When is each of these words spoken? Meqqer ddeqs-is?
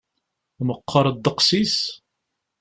Meqqer 0.67 1.05
ddeqs-is? 1.15 1.77